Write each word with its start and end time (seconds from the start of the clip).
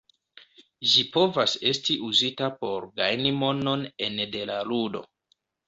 Ĝi 0.93 1.03
povas 1.17 1.53
esti 1.73 1.99
uzita 2.09 2.49
por 2.63 2.89
gajni 3.03 3.37
monon 3.45 3.87
ene 4.09 4.29
de 4.39 4.45
la 4.55 4.59
ludo. 4.75 5.07